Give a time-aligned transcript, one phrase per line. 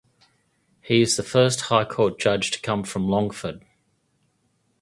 [0.81, 3.63] He is the first High Court judge to come from Longford.